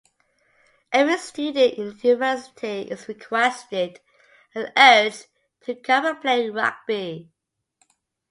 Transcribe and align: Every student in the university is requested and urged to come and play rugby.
Every 0.91 1.19
student 1.19 1.75
in 1.77 1.95
the 1.95 2.07
university 2.07 2.89
is 2.89 3.07
requested 3.07 3.99
and 4.55 4.73
urged 4.75 5.27
to 5.65 5.75
come 5.75 6.07
and 6.07 6.19
play 6.19 6.49
rugby. 6.49 7.29